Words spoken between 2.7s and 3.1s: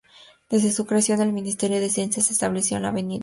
en la Av.